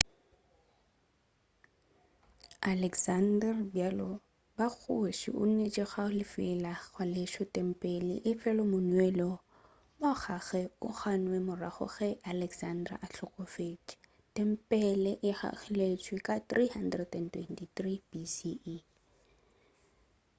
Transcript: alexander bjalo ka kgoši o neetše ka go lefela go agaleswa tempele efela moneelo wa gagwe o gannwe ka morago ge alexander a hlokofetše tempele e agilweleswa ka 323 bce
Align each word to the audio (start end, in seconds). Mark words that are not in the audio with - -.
alexander 2.73 3.53
bjalo 3.71 4.11
ka 4.57 4.67
kgoši 4.79 5.29
o 5.41 5.43
neetše 5.55 5.85
ka 5.91 6.01
go 6.07 6.13
lefela 6.17 6.71
go 6.79 6.79
agaleswa 6.85 7.45
tempele 7.55 8.15
efela 8.31 8.63
moneelo 8.73 9.31
wa 10.01 10.13
gagwe 10.21 10.61
o 10.87 10.89
gannwe 10.99 11.37
ka 11.41 11.45
morago 11.47 11.85
ge 11.95 12.09
alexander 12.33 12.93
a 13.03 13.05
hlokofetše 13.13 13.95
tempele 14.35 15.11
e 15.29 15.31
agilweleswa 15.47 16.17
ka 16.25 16.35
323 16.51 18.09
bce 18.09 18.77